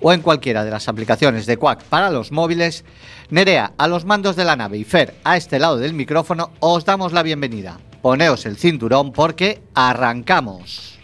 [0.00, 2.84] o en cualquiera de las aplicaciones de Quack para los móviles,
[3.30, 6.84] Nerea a los mandos de la nave y Fer a este lado del micrófono, os
[6.84, 7.78] damos la bienvenida.
[8.02, 10.98] Poneos el cinturón porque arrancamos.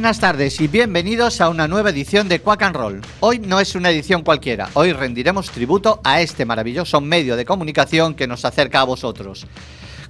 [0.00, 3.00] Buenas tardes y bienvenidos a una nueva edición de Quack and Roll.
[3.20, 8.14] Hoy no es una edición cualquiera, hoy rendiremos tributo a este maravilloso medio de comunicación
[8.14, 9.46] que nos acerca a vosotros.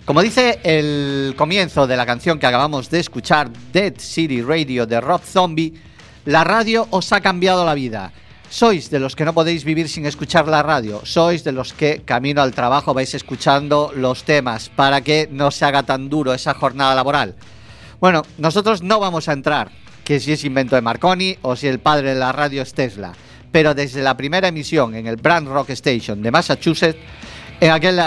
[0.05, 5.01] Como dice el comienzo de la canción que acabamos de escuchar, Dead City Radio de
[5.01, 5.75] Rob Zombie,
[6.25, 8.13] la radio os ha cambiado la vida.
[8.49, 12.03] Sois de los que no podéis vivir sin escuchar la radio, sois de los que
[12.05, 16.55] camino al trabajo vais escuchando los temas para que no se haga tan duro esa
[16.55, 17.35] jornada laboral.
[18.01, 19.71] Bueno, nosotros no vamos a entrar,
[20.05, 23.13] que si es invento de Marconi o si el padre de la radio es Tesla,
[23.53, 26.99] pero desde la primera emisión en el Brand Rock Station de Massachusetts,
[27.61, 28.01] en aquel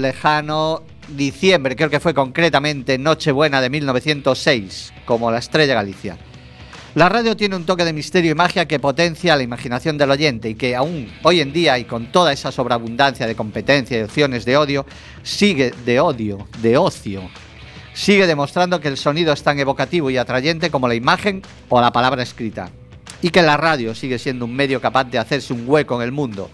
[0.00, 6.16] lejano diciembre, creo que fue concretamente Nochebuena de 1906, como la Estrella Galicia.
[6.94, 10.48] La radio tiene un toque de misterio y magia que potencia la imaginación del oyente
[10.48, 14.46] y que aún hoy en día y con toda esa sobreabundancia de competencia y opciones
[14.46, 14.86] de odio,
[15.22, 17.28] sigue de odio, de ocio,
[17.96, 21.90] sigue demostrando que el sonido es tan evocativo y atrayente como la imagen o la
[21.90, 22.70] palabra escrita.
[23.22, 26.12] Y que la radio sigue siendo un medio capaz de hacerse un hueco en el
[26.12, 26.50] mundo.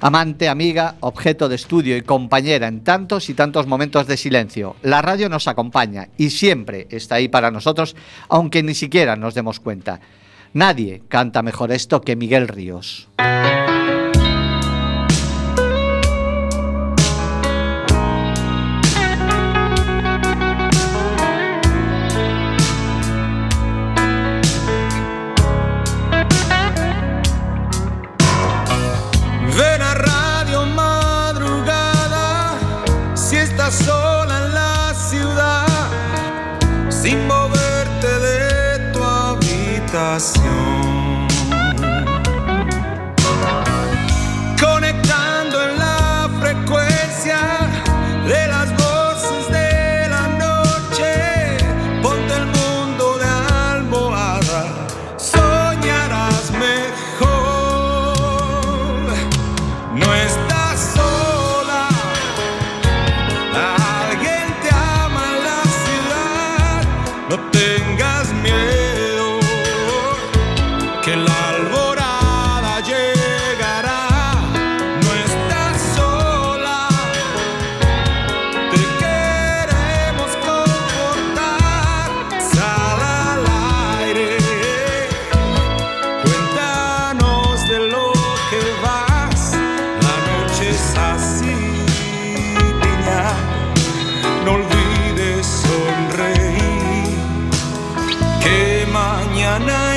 [0.00, 4.74] Amante, amiga, objeto de estudio y compañera en tantos y tantos momentos de silencio.
[4.82, 7.94] La radio nos acompaña y siempre está ahí para nosotros,
[8.28, 10.00] aunque ni siquiera nos demos cuenta.
[10.52, 13.08] Nadie canta mejor esto que Miguel Ríos.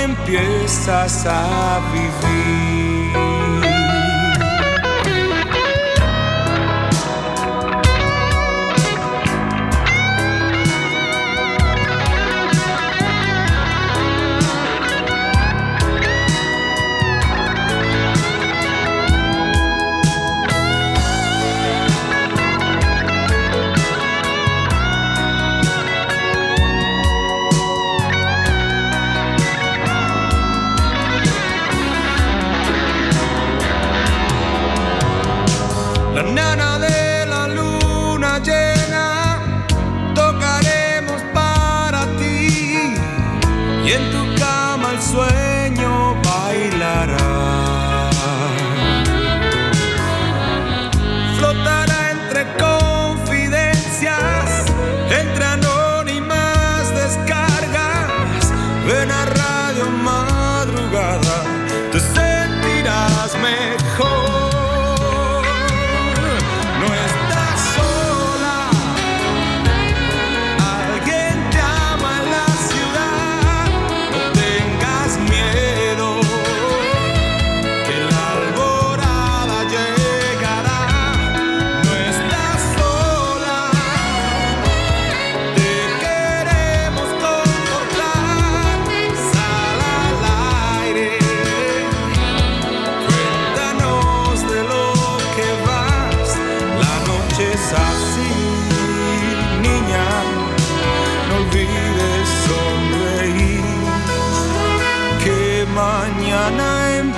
[0.04, 2.95] Empiezas a vivir.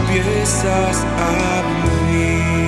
[0.07, 2.66] Empiezas a vivir.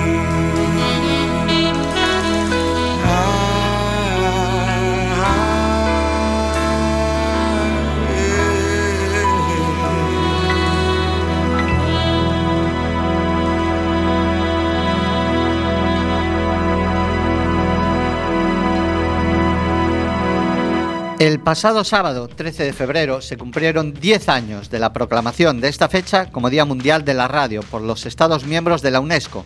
[21.20, 25.90] El pasado sábado, 13 de febrero, se cumplieron 10 años de la proclamación de esta
[25.90, 29.46] fecha como Día Mundial de la Radio por los Estados miembros de la UNESCO.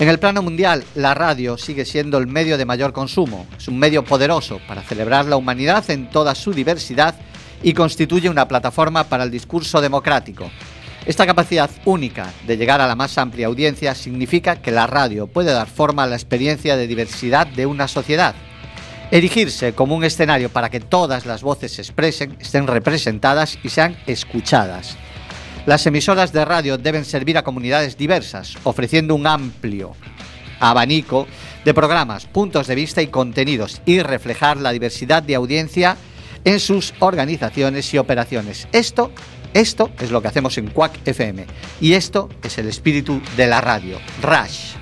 [0.00, 3.46] En el plano mundial, la radio sigue siendo el medio de mayor consumo.
[3.58, 7.14] Es un medio poderoso para celebrar la humanidad en toda su diversidad
[7.62, 10.50] y constituye una plataforma para el discurso democrático.
[11.04, 15.52] Esta capacidad única de llegar a la más amplia audiencia significa que la radio puede
[15.52, 18.34] dar forma a la experiencia de diversidad de una sociedad.
[19.12, 23.94] Erigirse como un escenario para que todas las voces se expresen, estén representadas y sean
[24.06, 24.96] escuchadas.
[25.66, 29.92] Las emisoras de radio deben servir a comunidades diversas, ofreciendo un amplio
[30.60, 31.26] abanico
[31.62, 35.98] de programas, puntos de vista y contenidos y reflejar la diversidad de audiencia
[36.46, 38.66] en sus organizaciones y operaciones.
[38.72, 39.12] Esto,
[39.52, 41.44] esto es lo que hacemos en Quack FM
[41.82, 44.76] y esto es el espíritu de la radio, Rush.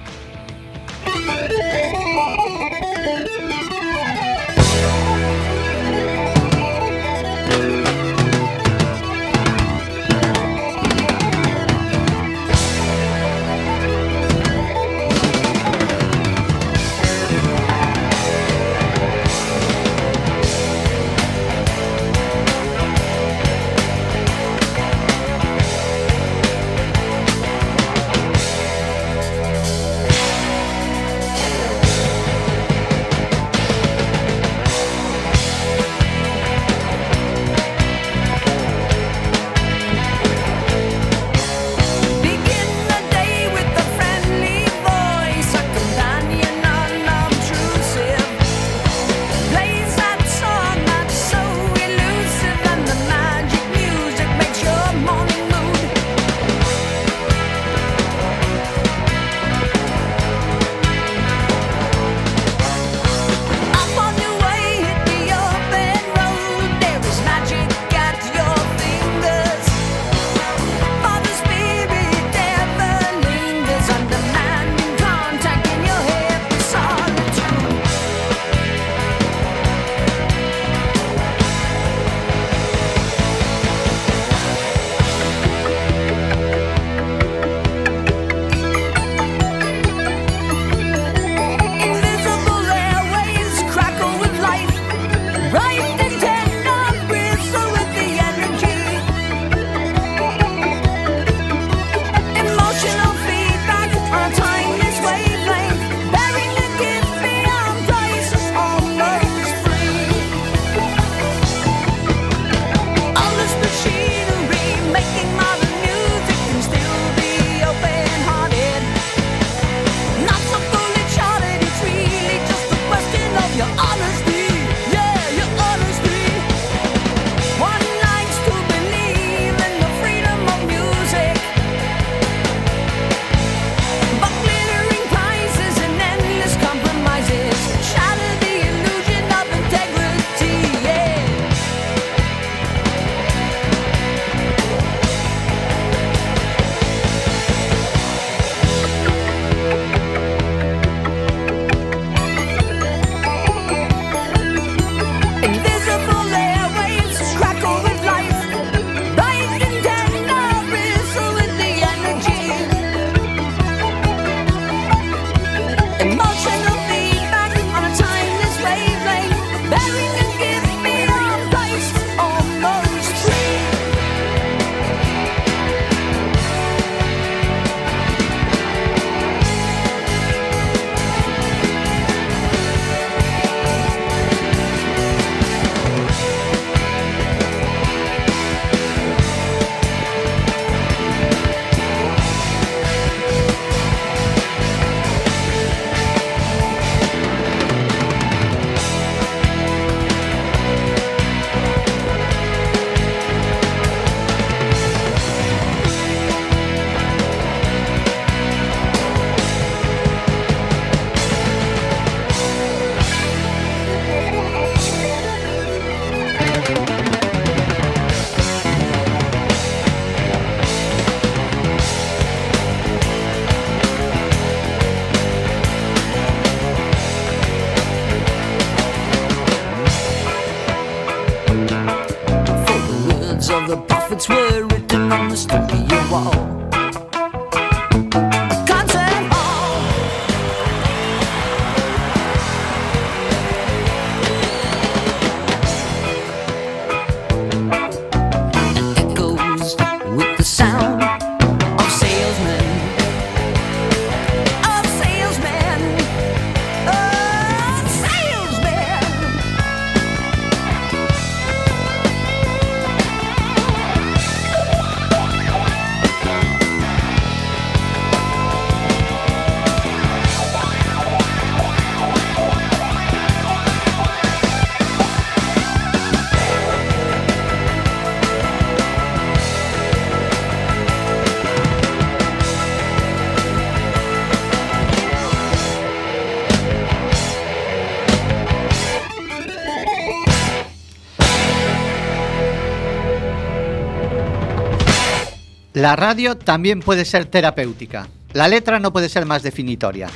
[295.80, 298.06] La radio también puede ser terapéutica.
[298.34, 300.08] La letra no puede ser más definitoria.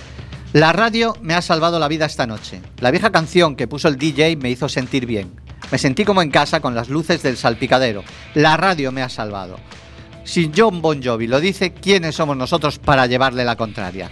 [0.52, 2.60] La radio me ha salvado la vida esta noche.
[2.80, 5.40] La vieja canción que puso el DJ me hizo sentir bien.
[5.72, 8.04] Me sentí como en casa con las luces del salpicadero.
[8.34, 9.56] La radio me ha salvado.
[10.24, 14.10] Si John Bon Jovi lo dice, ¿quiénes somos nosotros para llevarle la contraria?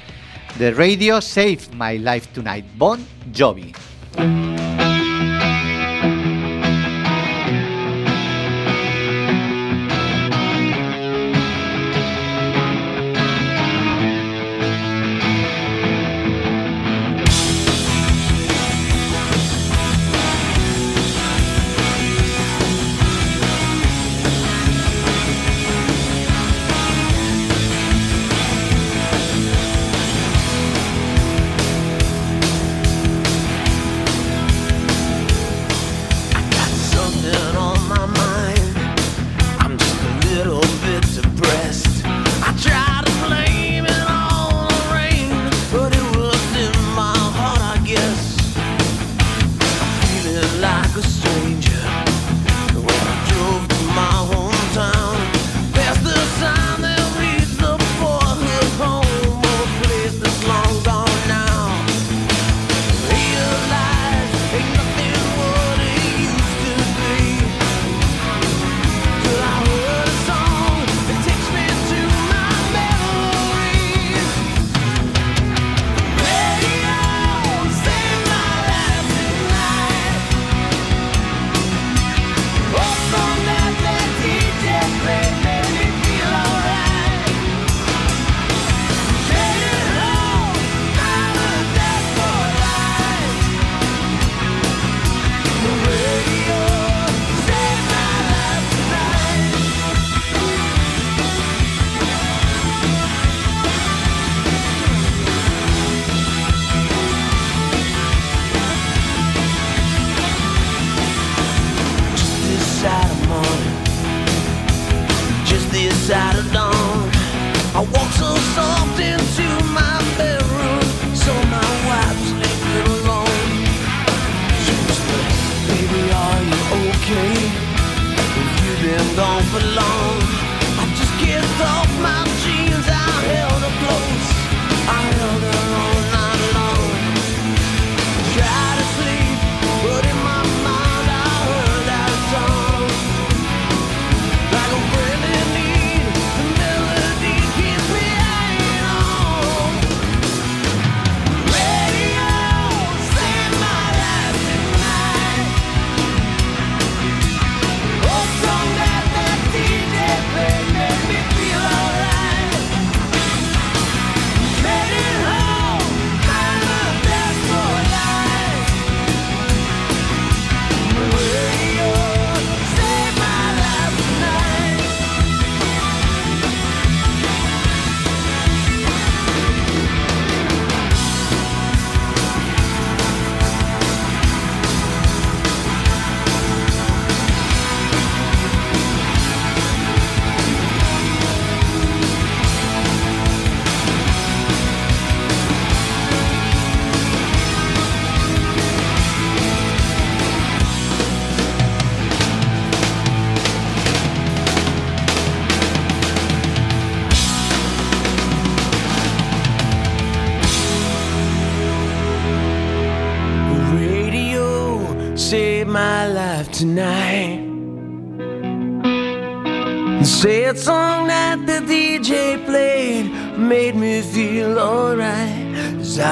[0.57, 2.65] The radio saved my life tonight.
[2.79, 2.99] Bon
[3.31, 3.75] Jovi.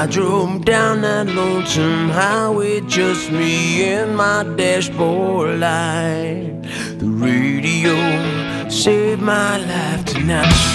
[0.00, 6.62] I drove down that lonesome highway, just me and my dashboard light.
[6.96, 10.69] The radio saved my life tonight.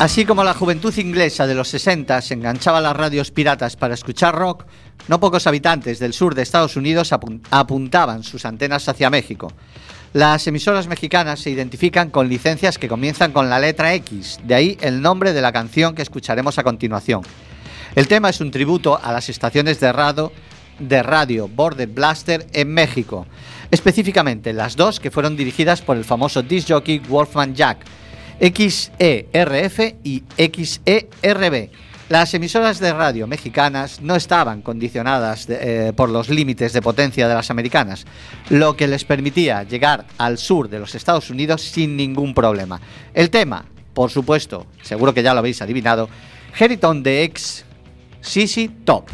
[0.00, 3.92] Así como la juventud inglesa de los 60 se enganchaba a las radios piratas para
[3.92, 4.64] escuchar rock,
[5.08, 9.52] no pocos habitantes del sur de Estados Unidos apun- apuntaban sus antenas hacia México.
[10.14, 14.78] Las emisoras mexicanas se identifican con licencias que comienzan con la letra X, de ahí
[14.80, 17.20] el nombre de la canción que escucharemos a continuación.
[17.94, 20.32] El tema es un tributo a las estaciones de radio,
[20.78, 23.26] de radio Border Blaster en México,
[23.70, 27.84] específicamente las dos que fueron dirigidas por el famoso disc jockey Wolfman Jack,
[28.40, 31.70] XERF y XERB.
[32.08, 37.34] Las emisoras de radio mexicanas no estaban condicionadas eh, por los límites de potencia de
[37.34, 38.04] las americanas,
[38.48, 42.80] lo que les permitía llegar al sur de los Estados Unidos sin ningún problema.
[43.14, 46.08] El tema, por supuesto, seguro que ya lo habéis adivinado,
[46.58, 47.64] Heriton de ex
[48.20, 49.08] Sisi Top.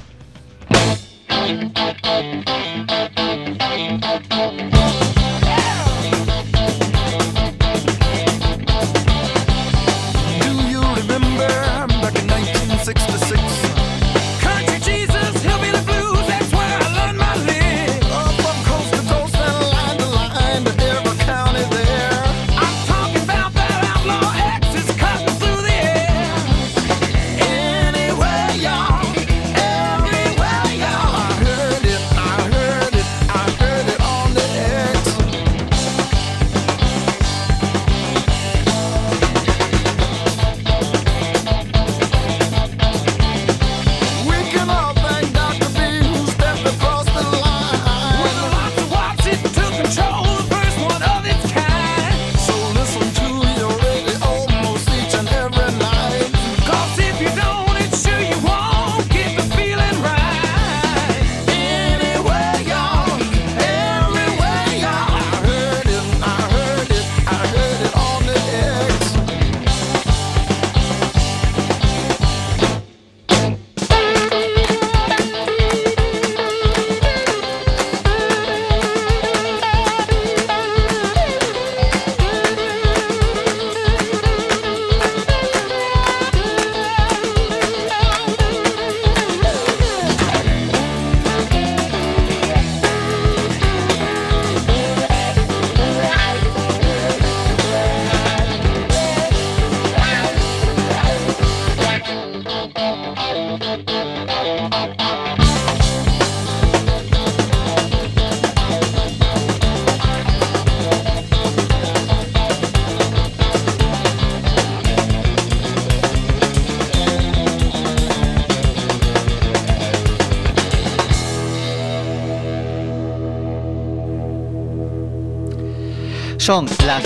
[126.47, 127.03] Son las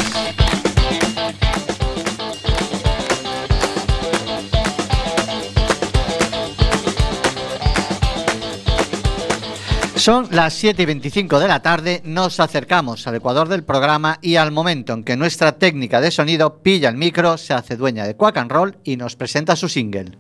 [10.11, 14.35] Son las 7 y 25 de la tarde, nos acercamos al ecuador del programa y
[14.35, 18.17] al momento en que nuestra técnica de sonido pilla el micro, se hace dueña de
[18.17, 20.19] Quack and Roll y nos presenta su single.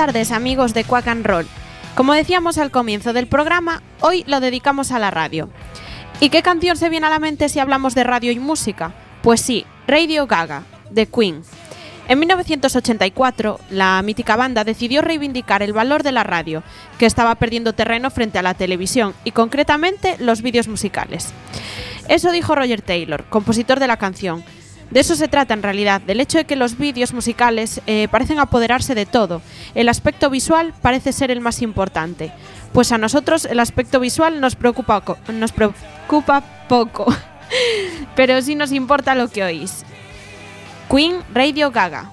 [0.00, 1.46] Tardes amigos de Quack and Roll.
[1.94, 5.50] Como decíamos al comienzo del programa, hoy lo dedicamos a la radio.
[6.20, 8.94] ¿Y qué canción se viene a la mente si hablamos de radio y música?
[9.22, 11.42] Pues sí, Radio Gaga, de Queen.
[12.08, 16.62] En 1984, la mítica banda decidió reivindicar el valor de la radio,
[16.98, 21.34] que estaba perdiendo terreno frente a la televisión y concretamente los vídeos musicales.
[22.08, 24.42] Eso dijo Roger Taylor, compositor de la canción.
[24.90, 28.40] De eso se trata en realidad, del hecho de que los vídeos musicales eh, parecen
[28.40, 29.40] apoderarse de todo.
[29.74, 32.32] El aspecto visual parece ser el más importante.
[32.72, 37.06] Pues a nosotros el aspecto visual nos preocupa, nos preocupa poco.
[38.16, 39.84] Pero sí nos importa lo que oís.
[40.90, 42.10] Queen Radio Gaga.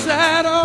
[0.09, 0.58] inside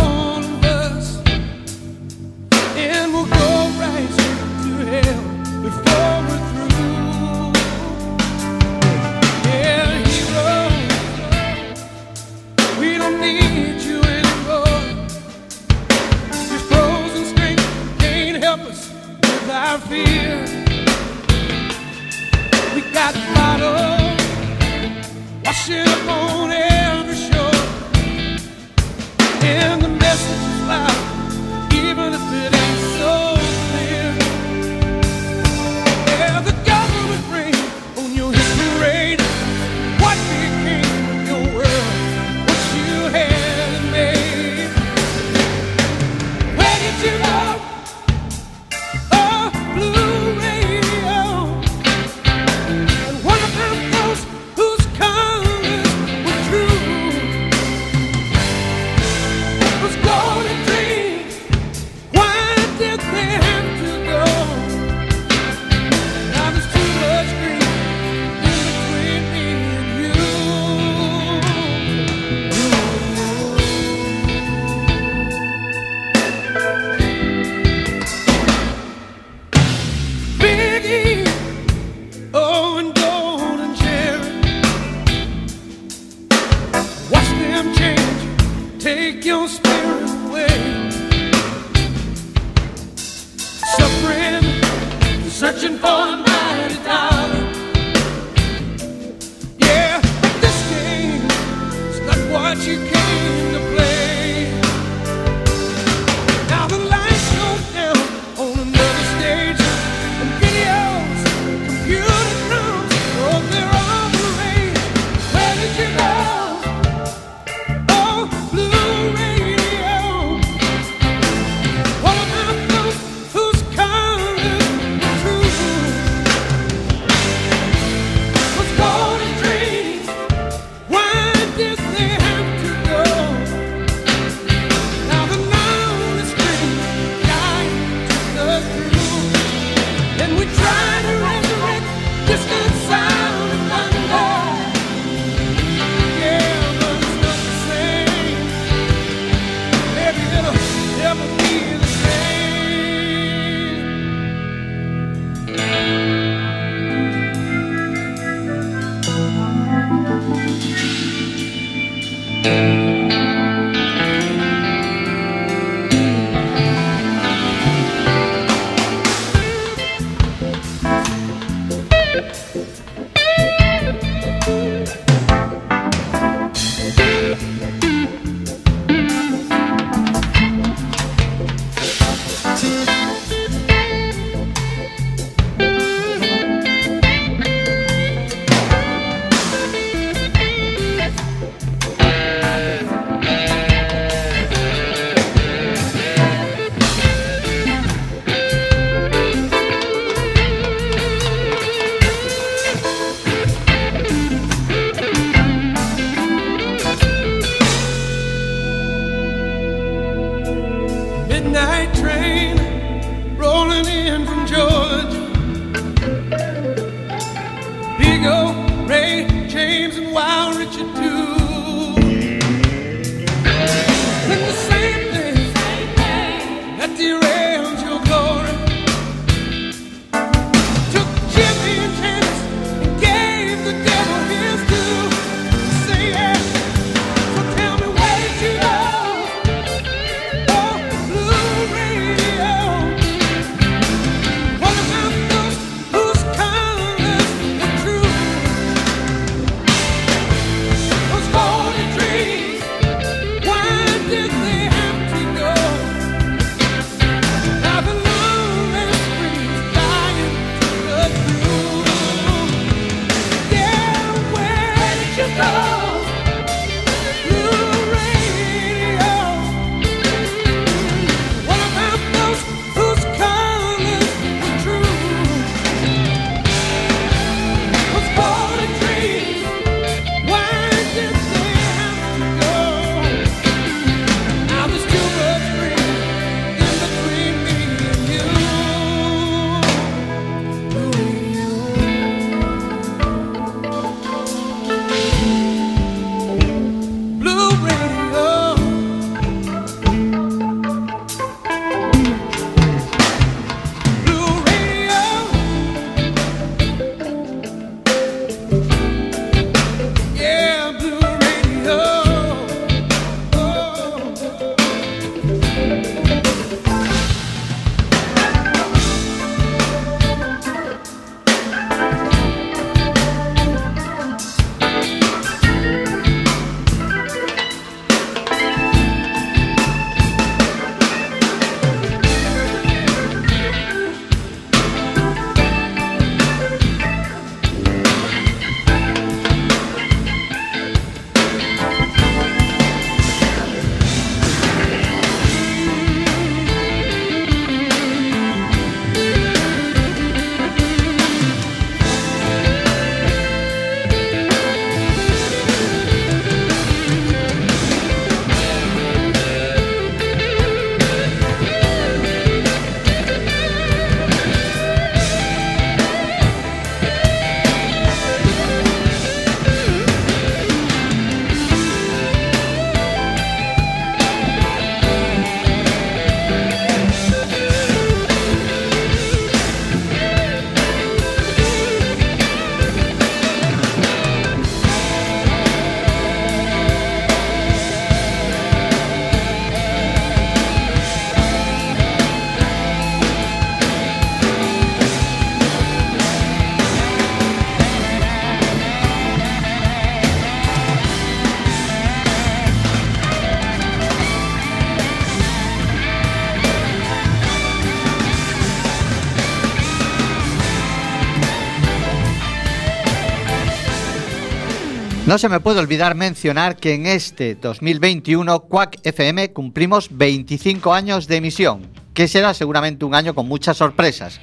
[415.15, 421.07] No se me puede olvidar mencionar que en este 2021 Quack FM cumplimos 25 años
[421.07, 424.19] de emisión, que será seguramente un año con muchas sorpresas,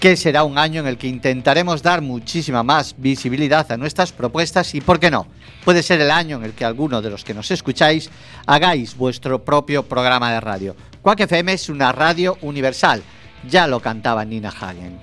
[0.00, 4.74] que será un año en el que intentaremos dar muchísima más visibilidad a nuestras propuestas
[4.74, 5.28] y, ¿por qué no?
[5.64, 8.10] Puede ser el año en el que alguno de los que nos escucháis
[8.44, 10.74] hagáis vuestro propio programa de radio.
[11.02, 13.00] Quack FM es una radio universal,
[13.48, 14.98] ya lo cantaba Nina Hagen.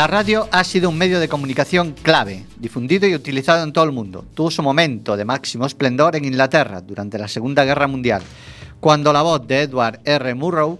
[0.00, 3.92] La radio ha sido un medio de comunicación clave, difundido y utilizado en todo el
[3.92, 4.24] mundo.
[4.32, 8.22] Tuvo su momento de máximo esplendor en Inglaterra durante la Segunda Guerra Mundial,
[8.80, 10.34] cuando la voz de Edward R.
[10.34, 10.78] Murrow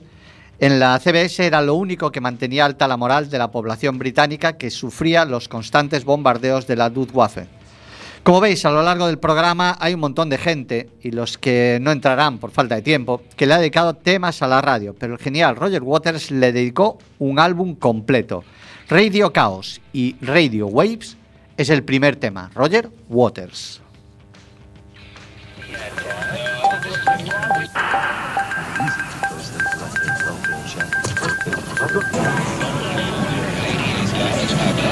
[0.58, 4.56] en la CBS era lo único que mantenía alta la moral de la población británica
[4.56, 7.46] que sufría los constantes bombardeos de la Luftwaffe.
[8.22, 11.78] Como veis, a lo largo del programa hay un montón de gente, y los que
[11.82, 15.12] no entrarán por falta de tiempo, que le ha dedicado temas a la radio, pero
[15.12, 18.44] el genial Roger Waters le dedicó un álbum completo.
[18.90, 21.16] Radio Chaos y Radio Waves
[21.56, 22.50] es el primer tema.
[22.56, 23.80] Roger Waters.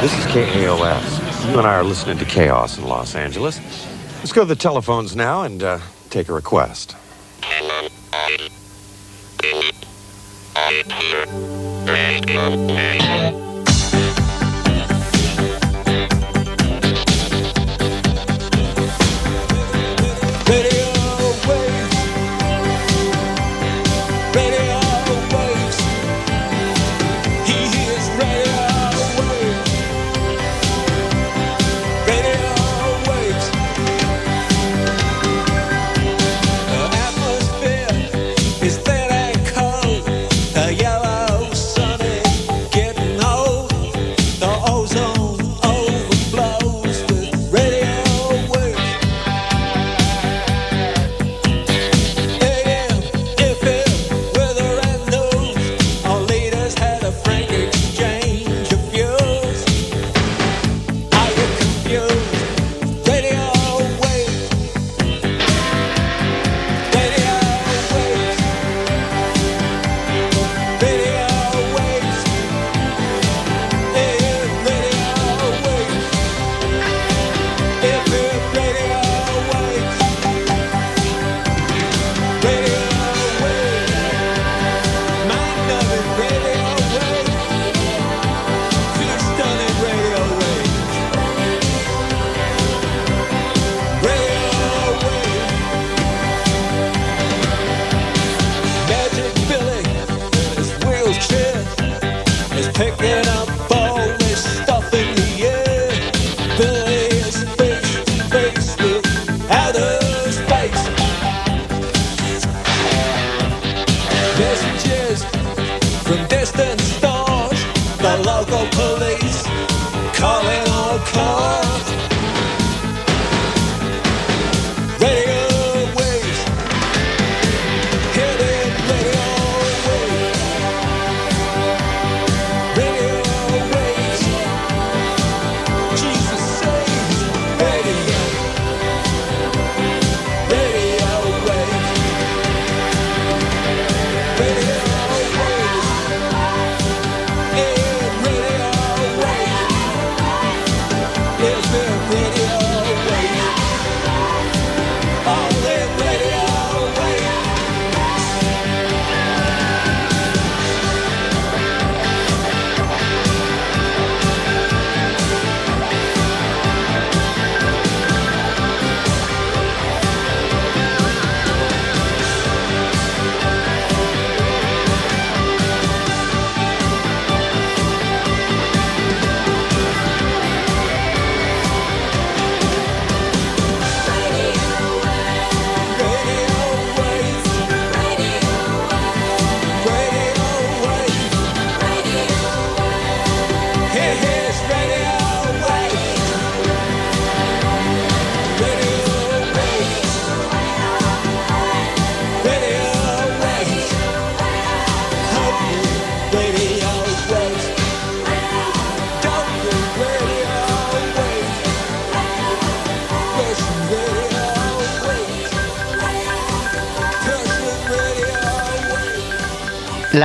[0.01, 1.51] This is KAOS.
[1.51, 3.61] You and I are listening to Chaos in Los Angeles.
[4.19, 6.95] Let's go to the telephones now and uh, take a request.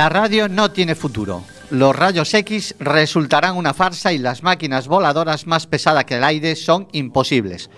[0.04, 1.44] La radio no tiene futuro.
[1.70, 6.56] Los rayos X resultarán una farsa y las máquinas voladoras más pesadas que el aire
[6.56, 7.70] son imposibles.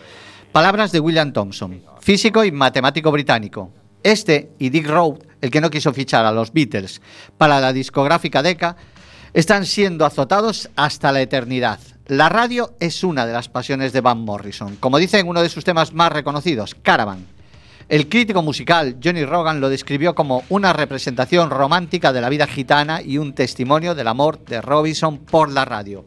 [0.51, 3.71] Palabras de William Thompson, físico y matemático británico.
[4.03, 7.01] Este y Dick Rowe, el que no quiso fichar a los Beatles
[7.39, 8.75] para la discográfica Decca,
[9.33, 11.79] están siendo azotados hasta la eternidad.
[12.07, 15.49] La radio es una de las pasiones de Van Morrison, como dice en uno de
[15.49, 17.36] sus temas más reconocidos, Caravan.
[17.89, 23.01] El crítico musical Johnny Rogan lo describió como una representación romántica de la vida gitana
[23.01, 26.05] y un testimonio del amor de Robinson por la radio.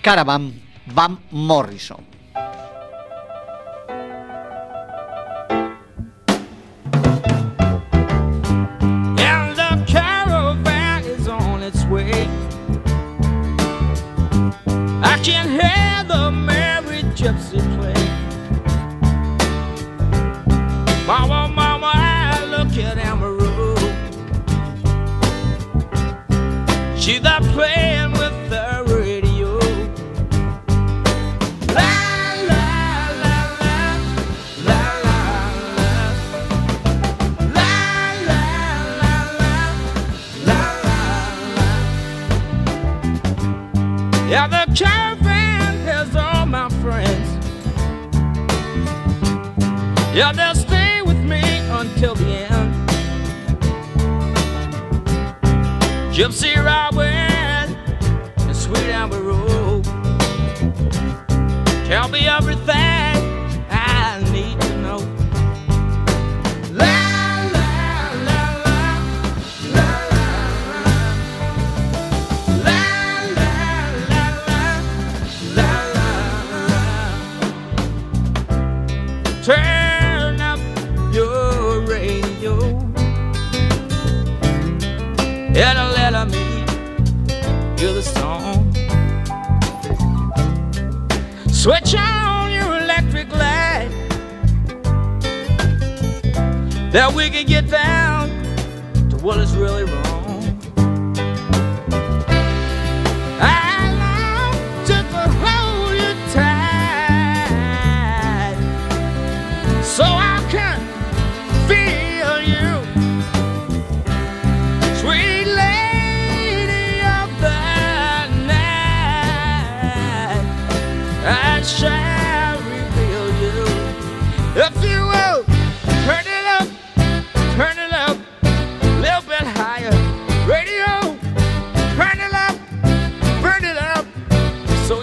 [0.00, 0.52] Caravan
[0.94, 2.12] Van Morrison.
[27.04, 27.31] te dá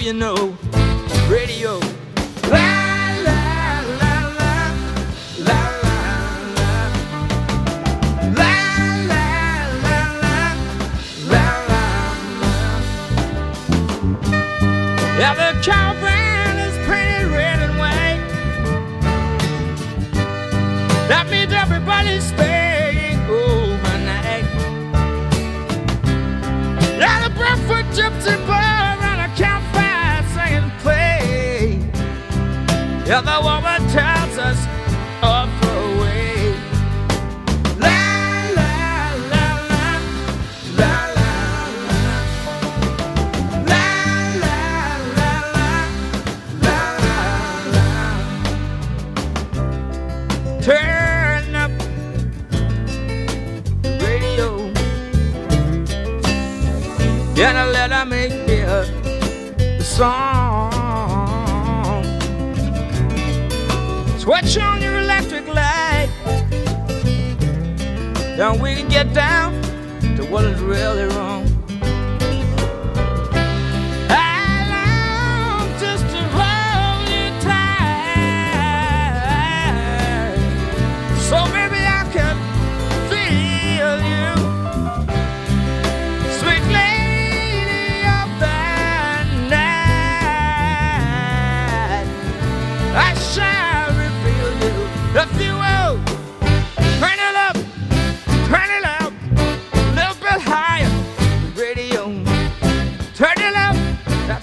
[0.10, 0.69] you know.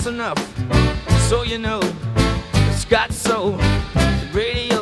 [0.06, 0.38] enough,
[1.28, 1.80] so you know
[2.70, 3.58] it's got soul.
[4.32, 4.75] Radio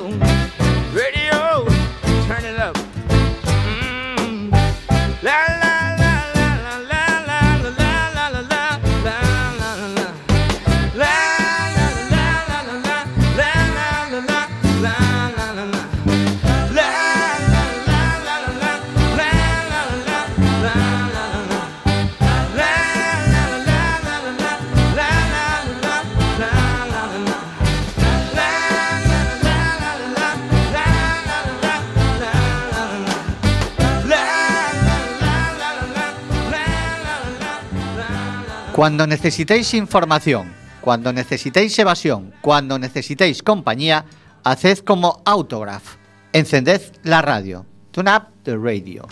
[38.84, 44.04] Cuando necesitéis información, cuando necesitéis evasión, cuando necesitéis compañía,
[44.44, 45.96] haced como Autograph.
[46.34, 47.64] Encended la radio.
[47.92, 49.08] Tune up the radio.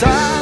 [0.00, 0.37] time